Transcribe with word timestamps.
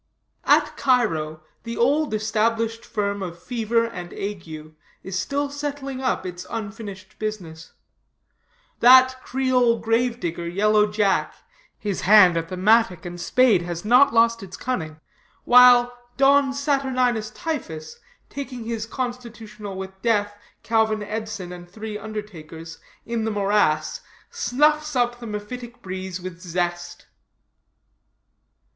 At 0.45 0.75
Cairo, 0.77 1.43
the 1.61 1.77
old 1.77 2.11
established 2.15 2.83
firm 2.85 3.21
of 3.21 3.37
Fever 3.37 3.85
& 3.85 3.93
Ague 3.93 4.73
is 5.03 5.19
still 5.19 5.51
settling 5.51 6.01
up 6.01 6.25
its 6.25 6.43
unfinished 6.49 7.19
business; 7.19 7.73
that 8.79 9.17
Creole 9.23 9.77
grave 9.77 10.19
digger, 10.19 10.47
Yellow 10.49 10.87
Jack 10.91 11.35
his 11.77 12.01
hand 12.01 12.35
at 12.35 12.49
the 12.49 12.57
mattock 12.57 13.05
and 13.05 13.21
spade 13.21 13.61
has 13.61 13.85
not 13.85 14.11
lost 14.11 14.41
its 14.41 14.57
cunning; 14.57 14.99
while 15.43 15.95
Don 16.17 16.51
Saturninus 16.51 17.29
Typhus 17.35 17.99
taking 18.27 18.63
his 18.63 18.87
constitutional 18.87 19.75
with 19.77 20.01
Death, 20.01 20.35
Calvin 20.63 21.03
Edson 21.03 21.51
and 21.53 21.69
three 21.69 21.95
undertakers, 21.95 22.79
in 23.05 23.23
the 23.23 23.29
morass, 23.29 24.01
snuffs 24.31 24.95
up 24.95 25.19
the 25.19 25.27
mephitic 25.27 25.83
breeze 25.83 26.19
with 26.19 26.41
zest. 26.41 27.05